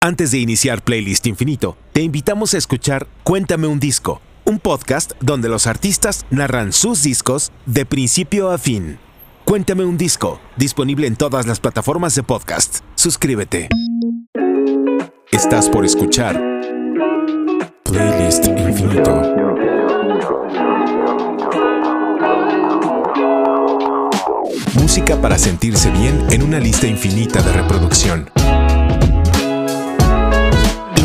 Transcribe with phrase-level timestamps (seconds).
[0.00, 5.48] Antes de iniciar Playlist Infinito, te invitamos a escuchar Cuéntame un disco, un podcast donde
[5.48, 9.00] los artistas narran sus discos de principio a fin.
[9.44, 12.78] Cuéntame un disco, disponible en todas las plataformas de podcast.
[12.94, 13.70] Suscríbete.
[15.32, 16.40] Estás por escuchar
[17.82, 19.34] Playlist Infinito.
[24.74, 28.30] Música para sentirse bien en una lista infinita de reproducción.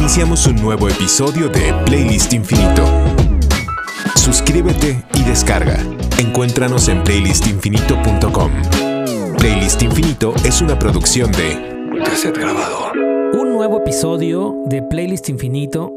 [0.04, 2.84] Iniciamos un nuevo episodio de Playlist Infinito.
[4.18, 5.78] Suscríbete y descarga.
[6.20, 8.52] Encuéntranos en playlistinfinito.com.
[9.38, 12.92] Playlist Infinito es una producción de Cassette Grabado.
[13.32, 15.90] Un nuevo episodio de Playlist Infinito.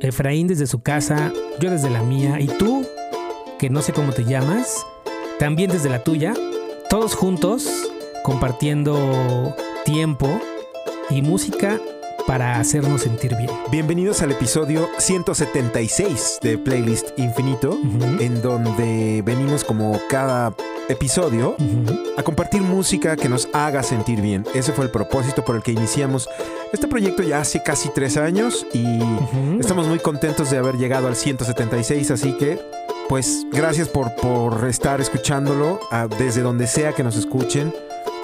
[0.00, 2.86] Efraín desde su casa, yo desde la mía y tú,
[3.58, 4.84] que no sé cómo te llamas,
[5.38, 6.34] también desde la tuya.
[6.90, 7.66] Todos juntos
[8.24, 9.56] compartiendo
[9.86, 10.28] tiempo
[11.08, 11.80] y música
[12.28, 13.48] para hacernos sentir bien.
[13.70, 17.78] Bienvenidos al episodio 176 de Playlist Infinito,
[18.20, 20.52] en donde venimos como cada
[20.90, 21.56] episodio
[22.18, 24.44] a compartir música que nos haga sentir bien.
[24.54, 26.28] Ese fue el propósito por el que iniciamos
[26.70, 29.00] este proyecto ya hace casi tres años y
[29.58, 32.60] estamos muy contentos de haber llegado al 176, así que
[33.08, 37.72] pues gracias por, por estar escuchándolo ah, desde donde sea que nos escuchen.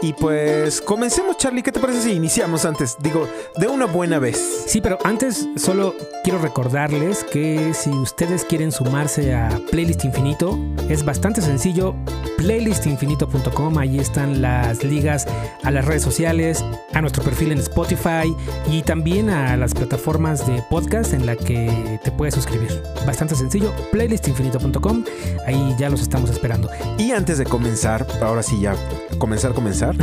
[0.05, 1.63] Y pues comencemos, Charlie.
[1.63, 2.99] ¿Qué te parece si iniciamos antes?
[3.01, 4.65] Digo, de una buena vez.
[4.67, 10.59] Sí, pero antes solo quiero recordarles que si ustedes quieren sumarse a Playlist Infinito,
[10.91, 11.95] es bastante sencillo
[12.37, 13.79] playlistinfinito.com.
[13.79, 15.27] Ahí están las ligas
[15.63, 18.35] a las redes sociales, a nuestro perfil en Spotify
[18.71, 22.83] y también a las plataformas de podcast en la que te puedes suscribir.
[23.07, 25.05] Bastante sencillo, playlistinfinito.com.
[25.47, 26.71] Ahí ya los estamos esperando.
[26.99, 28.75] Y antes de comenzar, ahora sí ya,
[29.19, 29.97] comenzar, comenzar,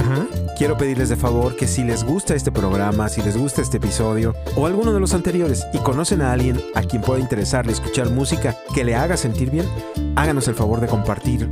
[0.57, 4.35] quiero pedirles de favor que si les gusta este programa, si les gusta este episodio
[4.55, 8.55] o alguno de los anteriores y conocen a alguien a quien pueda interesarle escuchar música
[8.73, 9.67] que le haga sentir bien,
[10.15, 11.47] háganos el favor de compartir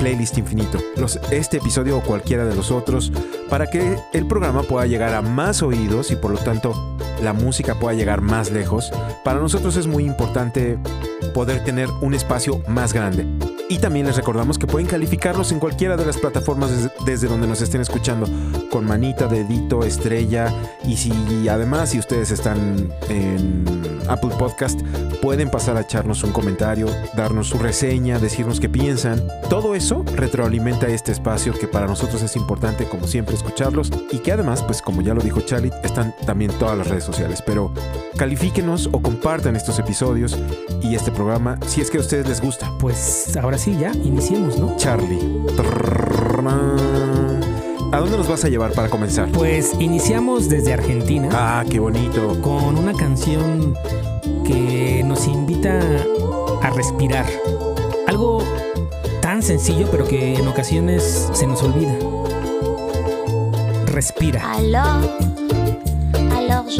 [0.00, 0.78] Playlist Infinito,
[1.30, 3.12] este episodio o cualquiera de los otros,
[3.50, 7.78] para que el programa pueda llegar a más oídos y por lo tanto la música
[7.78, 8.90] pueda llegar más lejos.
[9.24, 10.78] Para nosotros es muy importante
[11.34, 13.26] poder tener un espacio más grande.
[13.68, 17.60] Y también les recordamos que pueden calificarnos en cualquiera de las plataformas desde, donde nos
[17.60, 18.26] estén escuchando,
[18.70, 20.52] con manita, dedito, estrella.
[20.82, 21.12] Y si
[21.46, 24.80] además, si ustedes están en Apple Podcast,
[25.22, 29.22] pueden pasar a echarnos un comentario, darnos su reseña, decirnos qué piensan.
[29.48, 34.32] Todo eso retroalimenta este espacio que para nosotros es importante, como siempre, escucharlos y que
[34.32, 37.42] además, pues como ya lo dijo Charlie están también todas las redes sociales.
[37.44, 37.72] Pero
[38.16, 40.36] califíquenos o compartan estos episodios
[40.82, 42.70] y este programa si es que a ustedes les gusta.
[42.78, 44.76] Pues ahora sí, ya iniciemos, ¿no?
[44.76, 45.20] Charlie.
[47.92, 49.28] ¿A dónde nos vas a llevar para comenzar?
[49.32, 51.28] Pues iniciamos desde Argentina.
[51.32, 52.40] Ah, qué bonito.
[52.40, 53.76] Con una canción
[54.44, 55.80] que nos invita
[56.62, 57.26] a respirar.
[58.06, 58.44] Algo
[59.20, 61.92] tan sencillo, pero que en ocasiones se nos olvida.
[63.86, 64.52] Respira.
[64.52, 65.04] Alors,
[66.32, 66.76] alors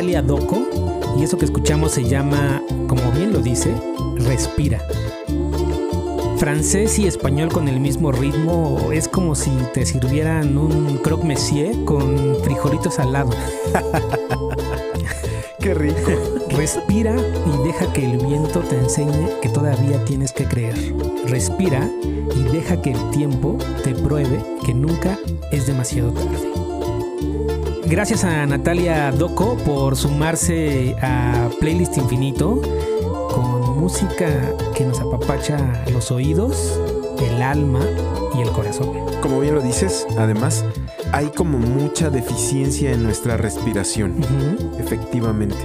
[0.00, 0.66] Natalia Doco
[1.18, 3.70] y eso que escuchamos se llama, como bien lo dice,
[4.16, 4.80] Respira.
[6.38, 11.84] Francés y español con el mismo ritmo es como si te sirvieran un croque monsieur
[11.84, 13.30] con frijolitos al lado.
[15.60, 16.12] Qué rico.
[16.48, 20.94] Respira y deja que el viento te enseñe que todavía tienes que creer.
[21.26, 21.86] Respira
[22.34, 25.18] y deja que el tiempo te pruebe que nunca
[25.52, 26.49] es demasiado tarde.
[27.90, 32.62] Gracias a Natalia Doco por sumarse a Playlist Infinito
[33.34, 36.78] con música que nos apapacha los oídos,
[37.20, 37.80] el alma
[38.38, 38.92] y el corazón.
[39.20, 40.64] Como bien lo dices, además,
[41.10, 44.24] hay como mucha deficiencia en nuestra respiración.
[44.78, 45.56] Efectivamente.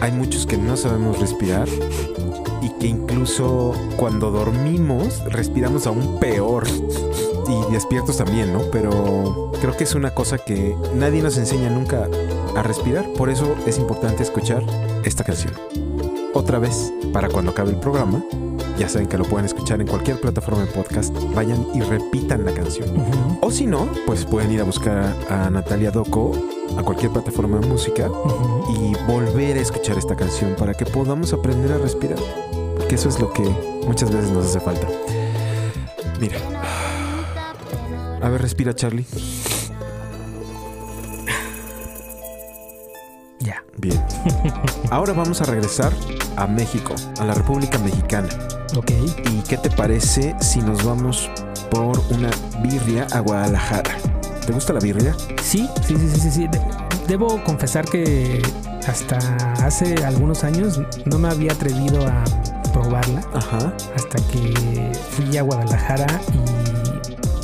[0.00, 1.68] Hay muchos que no sabemos respirar
[2.62, 6.66] y que incluso cuando dormimos respiramos aún peor.
[7.50, 8.60] Y despiertos también, ¿no?
[8.70, 12.08] Pero creo que es una cosa que nadie nos enseña nunca
[12.56, 13.06] a respirar.
[13.14, 14.62] Por eso es importante escuchar
[15.04, 15.52] esta canción.
[16.32, 18.22] Otra vez, para cuando acabe el programa,
[18.78, 21.12] ya saben que lo pueden escuchar en cualquier plataforma de podcast.
[21.34, 22.88] Vayan y repitan la canción.
[23.40, 26.32] O si no, pues pueden ir a buscar a, a Natalia Doco
[26.78, 28.08] a cualquier plataforma de música
[28.78, 32.18] y volver a escuchar esta canción para que podamos aprender a respirar.
[32.76, 33.42] Porque eso es lo que
[33.86, 34.86] muchas veces nos hace falta.
[36.20, 36.38] Mira,
[38.22, 39.06] a ver, respira Charlie.
[43.40, 43.62] Ya.
[43.78, 44.02] Bien.
[44.90, 45.92] Ahora vamos a regresar
[46.36, 48.28] a México, a la República Mexicana.
[48.76, 48.90] Ok.
[49.30, 51.30] ¿Y qué te parece si nos vamos
[51.70, 52.30] por una
[52.62, 53.96] birria a Guadalajara?
[54.46, 55.14] ¿Te gusta la birria?
[55.42, 56.30] Sí, sí, sí, sí, sí.
[56.30, 56.48] sí.
[56.48, 56.60] De-
[57.08, 58.42] debo confesar que
[58.86, 59.18] hasta
[59.64, 62.24] hace algunos años no me había atrevido a
[62.72, 63.72] probarla Ajá.
[63.96, 66.06] hasta que fui a Guadalajara
[66.79, 66.79] y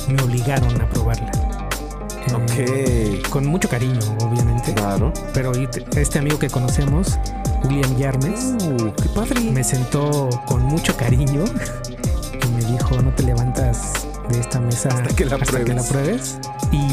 [0.07, 1.31] me obligaron a probarla.
[1.31, 3.29] Eh, Ok.
[3.29, 4.73] Con mucho cariño, obviamente.
[4.73, 5.13] Claro.
[5.33, 5.51] Pero
[5.95, 7.17] este amigo que conocemos,
[7.63, 9.39] William Yarmes, Uh, qué padre.
[9.51, 13.93] me sentó con mucho cariño y me dijo, no te levantas
[14.29, 15.85] de esta mesa Hasta que la pruebes".
[15.87, 16.37] pruebes".
[16.71, 16.85] Y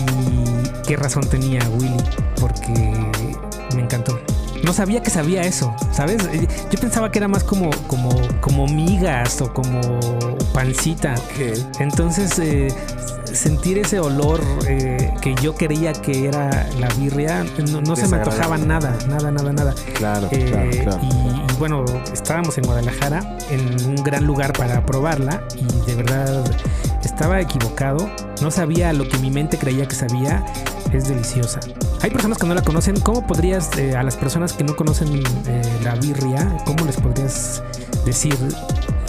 [0.87, 1.97] qué razón tenía Willy,
[2.41, 2.73] porque
[3.75, 4.19] me encantó.
[4.63, 6.23] No sabía que sabía eso, ¿sabes?
[6.71, 8.09] Yo pensaba que era más como, como,
[8.41, 9.81] como migas o como
[10.55, 11.15] pancita.
[11.81, 12.69] Entonces, eh,
[13.31, 18.17] sentir ese olor eh, que yo creía que era la birria, no, no se me
[18.19, 19.75] antojaba nada, nada, nada, nada.
[19.95, 21.01] Claro, Eh, claro, claro.
[21.03, 26.45] Y, y bueno, estábamos en Guadalajara, en un gran lugar para probarla y de verdad
[27.05, 28.09] estaba equivocado.
[28.41, 30.43] No sabía lo que mi mente creía que sabía.
[30.93, 31.59] Es deliciosa.
[32.03, 33.01] Hay personas que no la conocen.
[33.01, 35.25] ¿Cómo podrías, eh, a las personas que no conocen
[35.83, 37.65] la birria, cómo les podrías
[38.05, 38.37] decir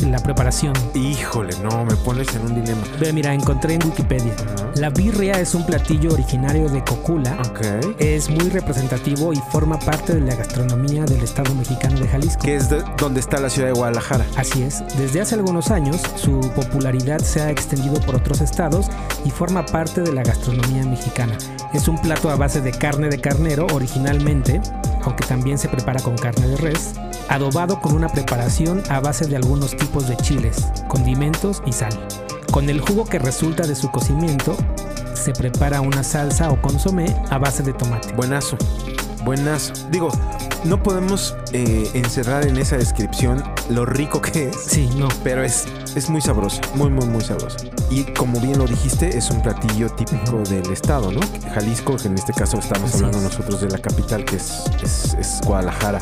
[0.02, 0.74] la preparación?
[0.94, 2.82] Híjole, no, me pones en un dilema.
[3.00, 4.34] Ve, mira, encontré en Wikipedia.
[4.76, 7.38] La birria es un platillo originario de Cocula.
[7.50, 7.62] Ok.
[8.00, 12.42] Es muy representativo y forma parte de la gastronomía del estado mexicano de Jalisco.
[12.44, 14.26] Que es de- donde está la ciudad de Guadalajara.
[14.38, 18.88] Así es, desde hace algunos años su popularidad se ha extendido por otros estados
[19.24, 21.38] y forma parte de la gastronomía mexicana.
[21.74, 24.62] Es un plato a base de carne de carnero originalmente,
[25.04, 26.94] aunque también se prepara con carne de res,
[27.30, 31.94] adobado con una preparación a base de algunos tipos de chiles, condimentos y sal.
[32.52, 34.56] Con el jugo que resulta de su cocimiento,
[35.14, 38.14] se prepara una salsa o consomé a base de tomate.
[38.14, 38.58] Buenazo.
[39.24, 39.74] Buenazo.
[39.90, 40.10] Digo,
[40.66, 45.66] no podemos eh, encerrar en esa descripción lo rico que es, Sí, no, pero es,
[45.96, 46.62] es muy sabroso.
[46.76, 47.58] Muy, muy, muy sabroso.
[47.90, 51.20] Y como bien lo dijiste, es un platillo típico del estado, ¿no?
[51.54, 53.24] Jalisco, que en este caso estamos Así hablando es.
[53.24, 56.00] nosotros de la capital, que es, es, es Guadalajara.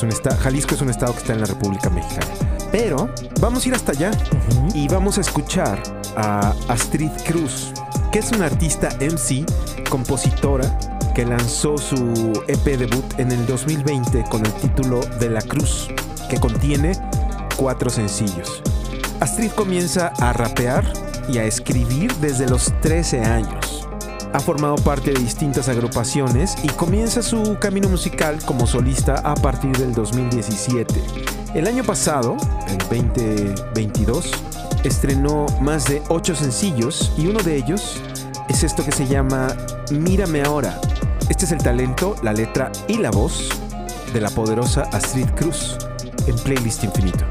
[0.00, 2.26] Es un esta- Jalisco es un estado que está en la República Mexicana.
[2.72, 4.10] Pero vamos a ir hasta allá
[4.48, 4.68] Ujú.
[4.74, 5.82] y vamos a escuchar
[6.16, 7.72] a Astrid Cruz,
[8.10, 9.44] que es una artista MC,
[9.90, 10.78] compositora,
[11.14, 15.88] que lanzó su EP debut en el 2020 con el título De la Cruz,
[16.30, 16.92] que contiene
[17.56, 18.62] cuatro sencillos.
[19.20, 20.90] Astrid comienza a rapear
[21.28, 23.79] y a escribir desde los 13 años.
[24.32, 29.76] Ha formado parte de distintas agrupaciones y comienza su camino musical como solista a partir
[29.76, 30.94] del 2017.
[31.54, 32.36] El año pasado,
[32.68, 34.30] el 2022,
[34.84, 38.00] estrenó más de 8 sencillos y uno de ellos
[38.48, 39.48] es esto que se llama
[39.90, 40.80] Mírame ahora.
[41.28, 43.48] Este es el talento, la letra y la voz
[44.12, 45.76] de la poderosa Astrid Cruz
[46.26, 47.24] en Playlist Infinito.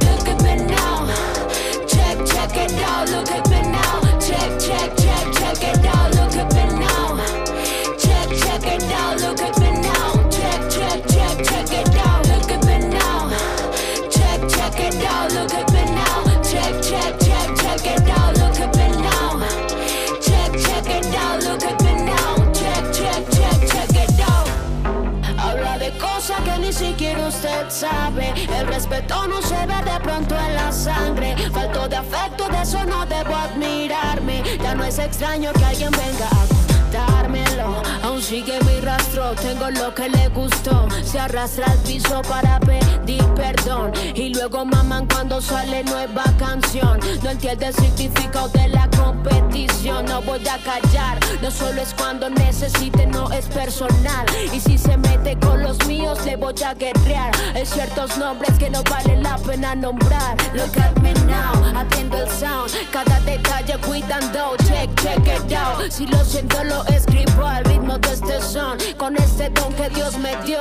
[29.10, 31.36] Respeto no se ve de pronto en la sangre.
[31.52, 34.44] Falto de afecto, de eso no debo admirarme.
[34.62, 36.46] Ya no es extraño que alguien venga a
[36.92, 37.82] dármelo.
[38.04, 40.88] Aún sigue mi rastro, tengo lo que le gustó.
[41.04, 43.92] Se arrastra al piso para pedir perdón.
[44.16, 47.00] Y luego maman cuando sale nueva canción.
[47.24, 50.06] No entiende el significado de la competición.
[50.06, 54.26] No voy a callar, no solo es cuando necesite, no es personal.
[54.54, 57.32] Y si se mete con los míos, le voy a guerrear.
[57.56, 60.36] Hay ciertos nombres que no vale la pena nombrar.
[60.54, 62.72] Look at me now, atiendo el sound.
[62.92, 65.90] Cada detalle cuidando, check, check it out.
[65.90, 68.78] Si lo siento, lo escribo al ritmo de este son.
[69.24, 70.60] Este don que Dios me dio.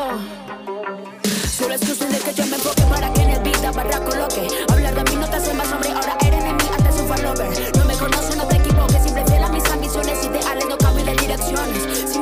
[1.56, 4.46] Solo es cuestión de que yo me enfoque para que en el vida barra coloque.
[4.70, 7.76] Hablar de mí no te hace más hombre, ahora eres de mí, antes un follower.
[7.76, 11.14] No me conoce, no te equivoques, siempre fiel a mis ambiciones, ideales, no cambio de
[11.14, 12.17] direcciones.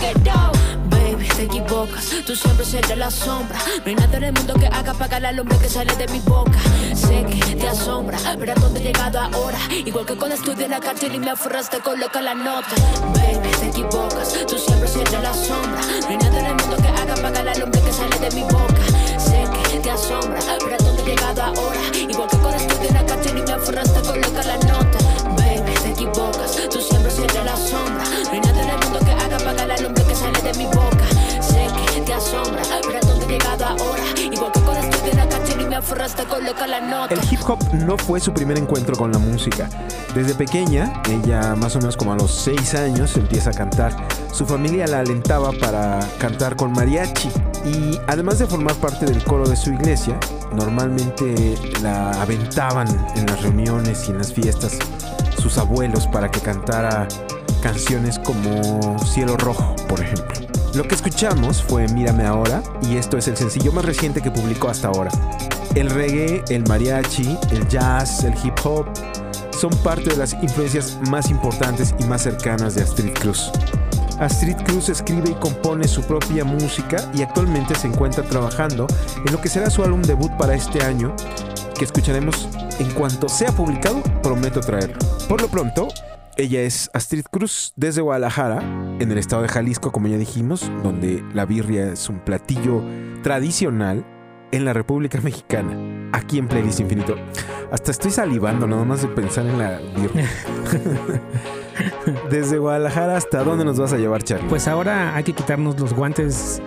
[0.00, 2.08] Baby, te equivocas.
[2.26, 3.58] Tú siempre serás la sombra.
[3.84, 6.20] No hay nada en el mundo que haga apagar al hombre que sale de mi
[6.20, 6.58] boca.
[6.94, 9.58] Sé que te asombra, pero a dónde he llegado ahora.
[9.70, 12.74] Igual que cuando estudié en la cárcel y me aferraste, coloca la nota.
[13.14, 14.32] Baby, te equivocas.
[14.48, 15.80] Tú siempre serás la sombra.
[16.00, 18.42] No hay nada en el mundo que haga apagar al hombre que sale de mi
[18.42, 18.82] boca.
[19.18, 21.80] Sé que te asombra, pero a dónde he llegado ahora.
[21.94, 23.06] Igual que cuando estudié en la
[37.80, 39.68] no fue su primer encuentro con la música.
[40.14, 43.96] Desde pequeña, ella más o menos como a los 6 años empieza a cantar.
[44.32, 47.28] Su familia la alentaba para cantar con mariachi.
[47.64, 50.18] Y además de formar parte del coro de su iglesia,
[50.52, 54.78] normalmente la aventaban en las reuniones y en las fiestas
[55.38, 57.06] sus abuelos para que cantara
[57.62, 60.49] canciones como Cielo Rojo, por ejemplo.
[60.74, 64.68] Lo que escuchamos fue Mírame ahora y esto es el sencillo más reciente que publicó
[64.68, 65.10] hasta ahora.
[65.74, 68.86] El reggae, el mariachi, el jazz, el hip hop
[69.58, 73.50] son parte de las influencias más importantes y más cercanas de Astrid Cruz.
[74.20, 78.86] Astrid Cruz escribe y compone su propia música y actualmente se encuentra trabajando
[79.26, 81.14] en lo que será su álbum debut para este año,
[81.76, 82.48] que escucharemos
[82.78, 84.98] en cuanto sea publicado, prometo traerlo.
[85.28, 85.88] Por lo pronto,
[86.40, 88.60] ella es Astrid Cruz desde Guadalajara,
[88.98, 92.82] en el estado de Jalisco, como ya dijimos, donde la birria es un platillo
[93.22, 94.06] tradicional
[94.50, 97.16] en la República Mexicana, aquí en Playlist Infinito.
[97.70, 100.28] Hasta estoy salivando nada más de pensar en la birria.
[102.30, 104.48] Desde Guadalajara, ¿hasta dónde nos vas a llevar, Charlie?
[104.48, 106.60] Pues ahora hay que quitarnos los guantes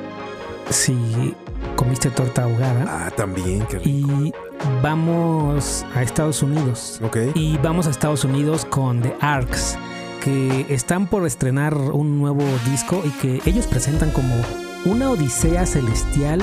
[0.70, 1.36] si
[1.76, 2.86] comiste torta ahogada.
[2.88, 4.10] Ah, también, qué rico.
[4.24, 4.34] Y
[4.82, 7.00] vamos a Estados Unidos.
[7.04, 7.18] Ok.
[7.36, 9.78] Y vamos a Estados Unidos con The Arcs,
[10.24, 14.36] que están por estrenar un nuevo disco y que ellos presentan como
[14.86, 16.40] una odisea celestial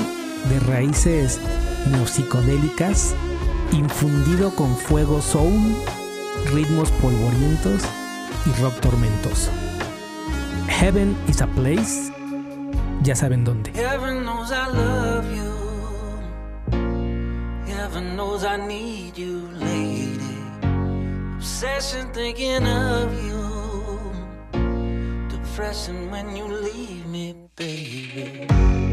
[0.48, 1.40] de raíces
[1.90, 3.14] neopsicodélicas,
[3.72, 5.52] infundido con fuego soul,
[6.52, 7.82] ritmos polvorientos
[8.46, 9.50] y rock tormentoso.
[10.68, 12.12] Heaven is a place,
[13.02, 13.70] ya saben dónde.
[13.72, 15.49] Heaven knows I love you.
[17.92, 20.38] Heaven knows I need you, lady.
[21.34, 24.12] Obsession thinking of you.
[25.28, 28.89] Depression when you leave me, baby.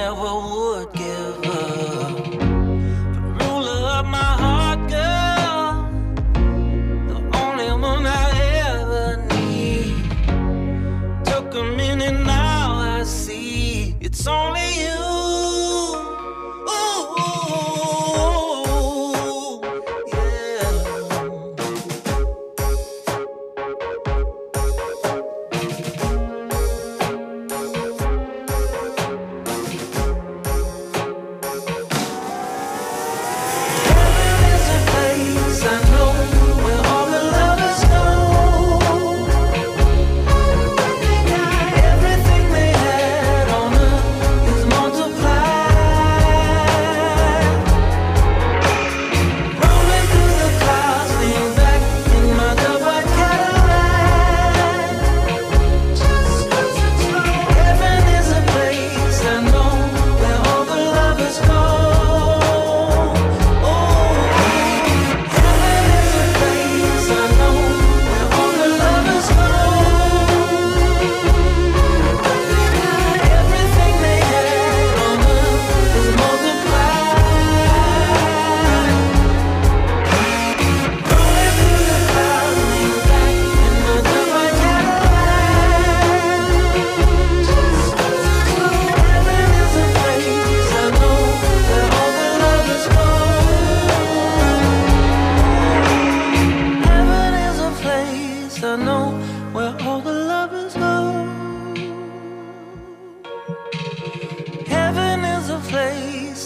[0.00, 1.39] Never would give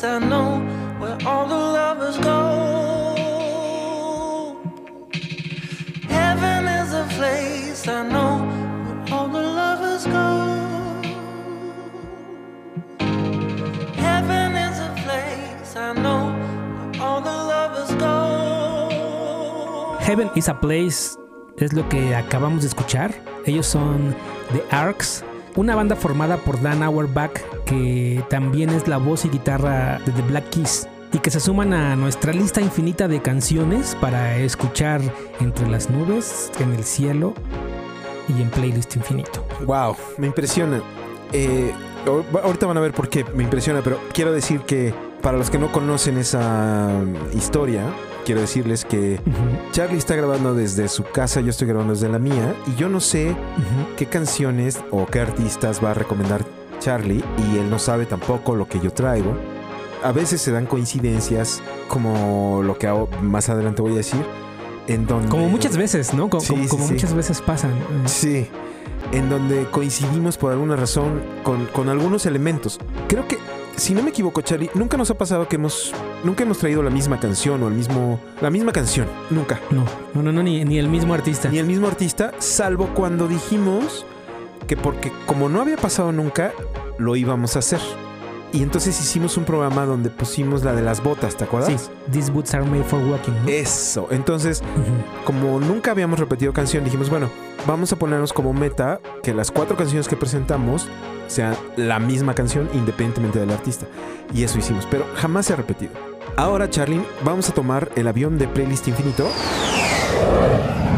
[0.05, 0.61] I know
[0.99, 2.35] where all the lovers go.
[6.09, 8.45] Heaven is a place I know
[8.85, 10.51] where all the lovers go.
[13.97, 16.35] Heaven is a place I know
[16.77, 19.97] where all the lovers go.
[20.01, 21.17] Heaven is a Place
[21.57, 23.15] es lo que acabamos de escuchar.
[23.47, 24.15] Ellos son
[24.53, 25.25] The Arcs,
[25.57, 27.33] una banda formada por Dan Auerbach,
[27.65, 31.73] que también es la voz y guitarra de The Black Keys, y que se suman
[31.73, 35.01] a nuestra lista infinita de canciones para escuchar
[35.41, 37.35] entre las nubes, en el cielo
[38.29, 39.47] y en playlist infinito.
[39.67, 40.83] Wow, me impresiona.
[41.33, 41.73] Eh,
[42.07, 45.51] ahor- ahorita van a ver por qué me impresiona, pero quiero decir que para los
[45.51, 47.83] que no conocen esa mm, historia,
[48.25, 49.21] quiero decirles que
[49.73, 53.01] Charlie está grabando desde su casa, yo estoy grabando desde la mía, y yo no
[53.01, 53.37] sé
[53.97, 56.45] qué canciones o qué artistas va a recomendar
[56.81, 59.37] Charlie, y él no sabe tampoco lo que yo traigo.
[60.03, 64.21] A veces se dan coincidencias, como lo que hago- más adelante voy a decir,
[64.87, 65.29] en donde...
[65.29, 66.25] Como muchas veces, ¿no?
[66.25, 66.93] Sí, como sí, como sí.
[66.95, 67.71] muchas veces pasan.
[68.05, 68.47] Sí,
[69.13, 72.79] en donde coincidimos por alguna razón con, con algunos elementos.
[73.09, 73.39] Creo que,
[73.77, 76.91] si no me equivoco, Charlie, nunca nos ha pasado que hemos, nunca hemos traído la
[76.91, 79.61] misma canción o el mismo, la misma canción, nunca.
[79.71, 79.85] No,
[80.15, 81.49] no, no, no, ni, ni el mismo artista.
[81.49, 84.07] Ni el mismo artista, salvo cuando dijimos
[84.67, 86.53] que porque como no había pasado nunca,
[86.99, 87.81] lo íbamos a hacer.
[88.53, 91.73] Y entonces hicimos un programa donde pusimos la de las botas, ¿te acuerdas?
[91.83, 93.33] Sí, These Boots Are Made for Walking.
[93.33, 93.49] ¿no?
[93.49, 94.07] Eso.
[94.13, 94.63] Entonces,
[95.25, 97.29] como nunca habíamos repetido canción, dijimos, bueno,
[97.67, 100.87] vamos a ponernos como meta que las cuatro canciones que presentamos
[101.27, 103.87] sean la misma canción independientemente del artista.
[104.33, 105.93] Y eso hicimos, pero jamás se ha repetido.
[106.37, 109.29] Ahora, Charlie, vamos a tomar el avión de Playlist Infinito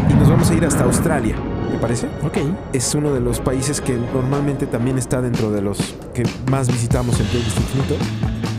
[0.09, 1.37] y nos vamos a ir hasta Australia.
[1.71, 2.07] ¿Te parece?
[2.25, 2.39] Ok.
[2.73, 7.21] Es uno de los países que normalmente también está dentro de los que más visitamos
[7.21, 7.97] en Playlist Infinito.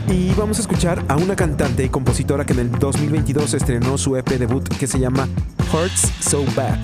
[0.08, 4.16] Y vamos a escuchar a una cantante y compositora que en el 2022 estrenó su
[4.16, 5.28] EP debut que se llama
[5.72, 6.78] Hurts So Bad.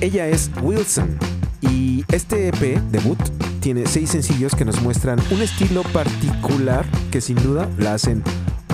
[0.00, 1.18] Ella es Wilson
[1.60, 3.18] y este EP debut
[3.62, 8.22] tiene seis sencillos que nos muestran un estilo particular que sin duda la hacen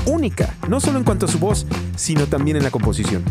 [0.07, 3.23] única, no solo en cuanto a su voz, sino también en la composición.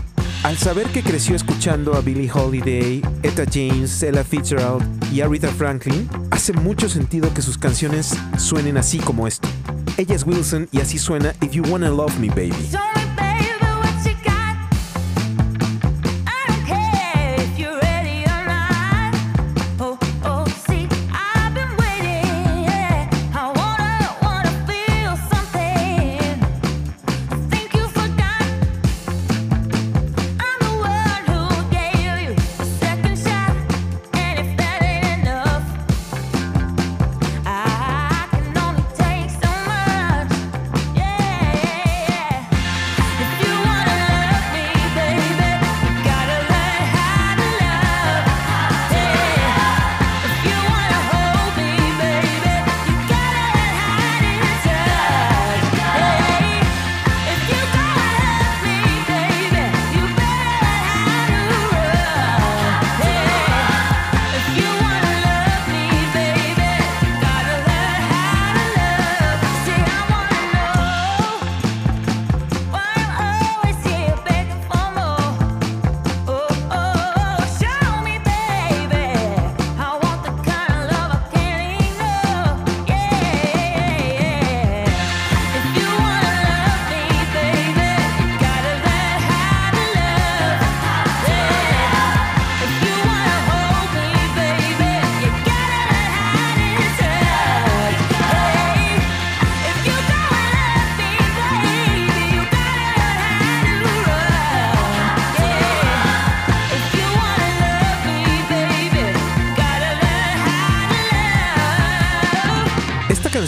[0.43, 6.07] Al saber que creció escuchando a Billie Holiday, Etta James, Ella Fitzgerald y Aretha Franklin,
[6.29, 9.49] hace mucho sentido que sus canciones suenen así como esto.
[9.97, 12.69] Ella es Wilson y así suena If You Wanna Love Me Baby.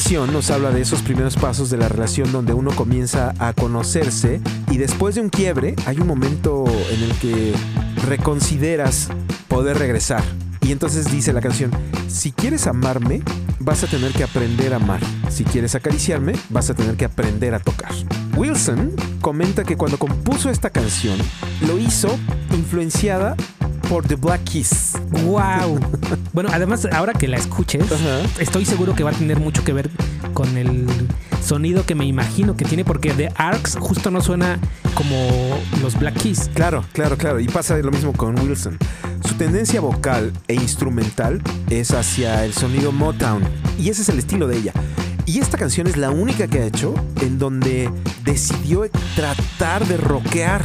[0.09, 4.41] Canción nos habla de esos primeros pasos de la relación donde uno comienza a conocerse
[4.71, 7.53] y después de un quiebre hay un momento en el que
[8.07, 9.09] reconsideras
[9.47, 10.23] poder regresar.
[10.61, 11.69] Y entonces dice la canción,
[12.07, 13.21] si quieres amarme,
[13.59, 14.99] vas a tener que aprender a amar.
[15.29, 17.91] Si quieres acariciarme, vas a tener que aprender a tocar.
[18.35, 21.19] Wilson comenta que cuando compuso esta canción,
[21.67, 22.09] lo hizo
[22.57, 23.35] influenciada
[23.89, 24.93] por The Black Keys.
[25.23, 25.79] ¡Wow!
[26.31, 27.83] Bueno, además, ahora que la escuches,
[28.39, 29.89] estoy seguro que va a tener mucho que ver
[30.33, 30.85] con el
[31.43, 34.59] sonido que me imagino que tiene, porque The Arcs justo no suena
[34.93, 35.15] como
[35.81, 36.49] los Black Keys.
[36.53, 37.39] Claro, claro, claro.
[37.39, 38.77] Y pasa lo mismo con Wilson.
[39.27, 43.43] Su tendencia vocal e instrumental es hacia el sonido Motown.
[43.79, 44.73] Y ese es el estilo de ella.
[45.25, 47.89] Y esta canción es la única que ha hecho en donde
[48.23, 50.63] decidió tratar de rockear.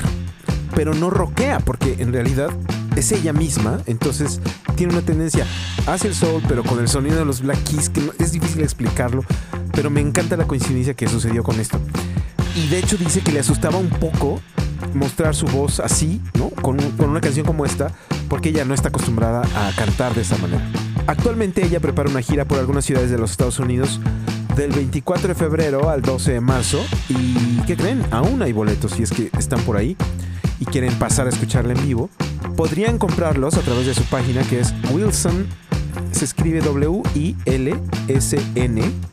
[0.75, 2.51] Pero no rockea, porque en realidad
[2.97, 3.81] es ella misma.
[3.87, 4.41] Entonces
[4.77, 5.47] tiene una tendencia
[5.87, 9.25] hacia el soul, pero con el sonido de los Black Keys, que es difícil explicarlo.
[9.73, 11.81] Pero me encanta la coincidencia que sucedió con esto.
[12.57, 14.41] Y de hecho dice que le asustaba un poco
[14.95, 16.51] mostrar su voz así, ¿no?
[16.51, 17.93] Con, con una canción como esta,
[18.29, 20.65] porque ella no está acostumbrada a cantar de esa manera.
[21.07, 24.01] Actualmente ella prepara una gira por algunas ciudades de los Estados Unidos
[24.57, 26.85] del 24 de febrero al 12 de marzo.
[27.09, 28.05] ¿Y qué creen?
[28.11, 29.97] Aún hay boletos si es que están por ahí
[30.61, 32.09] y quieren pasar a escucharla en vivo.
[32.57, 35.47] Podrían comprarlos a través de su página que es Wilson.
[36.13, 37.33] Se escribe W-I-L-S-N,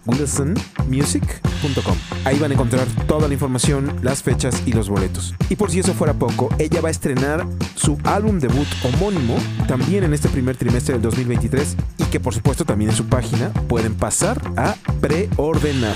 [0.06, 1.98] wilsonmusic.com.
[2.26, 5.34] Ahí van a encontrar toda la información, las fechas y los boletos.
[5.50, 9.36] Y por si eso fuera poco, ella va a estrenar su álbum debut homónimo
[9.68, 13.52] también en este primer trimestre del 2023 y que por supuesto también en su página
[13.68, 15.96] pueden pasar a preordenar.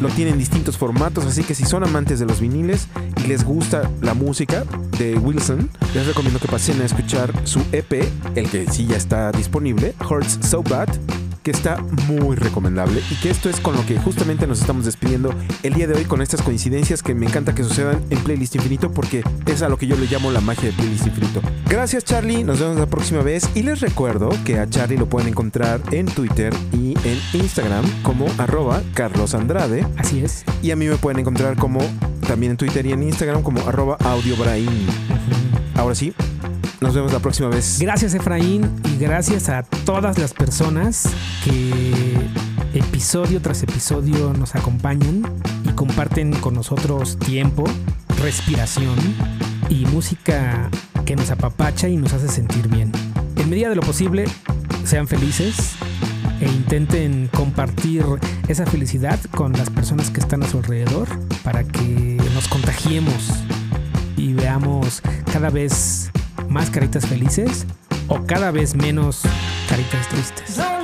[0.00, 2.88] Lo tiene en distintos formatos, así que si son amantes de los viniles
[3.24, 4.64] y les gusta la música
[4.98, 8.04] de Wilson, les recomiendo que pasen a escuchar su EP,
[8.34, 10.88] el que sí ya está disponible, Hurts So Bad,
[11.44, 11.76] que está
[12.08, 15.86] muy recomendable y que esto es con lo que justamente nos estamos despidiendo el día
[15.86, 19.62] de hoy con estas coincidencias que me encanta que sucedan en Playlist Infinito porque es
[19.62, 21.42] a lo que yo le llamo la magia de Playlist Infinito.
[21.68, 25.28] Gracias Charlie, nos vemos la próxima vez y les recuerdo que a Charlie lo pueden
[25.28, 30.44] encontrar en Twitter y en Instagram como arroba Carlos Andrade Así es.
[30.62, 31.80] y a mí me pueden encontrar como
[32.26, 34.86] también en Twitter y en Instagram como arroba audiobrain.
[35.76, 36.14] Ahora sí,
[36.80, 37.78] nos vemos la próxima vez.
[37.80, 41.08] Gracias Efraín y gracias a todas las personas
[41.44, 42.14] que
[42.74, 45.22] episodio tras episodio nos acompañan
[45.64, 47.64] y comparten con nosotros tiempo,
[48.20, 48.96] respiración
[49.68, 50.70] y música
[51.04, 52.90] que nos apapacha y nos hace sentir bien.
[53.36, 54.24] En medida de lo posible,
[54.84, 55.72] sean felices
[56.40, 58.04] e intenten compartir
[58.48, 61.08] esa felicidad con las personas que están a su alrededor
[61.42, 63.30] para que nos contagiemos
[64.16, 66.10] y veamos cada vez
[66.54, 67.66] más caritas felices
[68.06, 69.22] o cada vez menos
[69.68, 70.83] caritas tristes.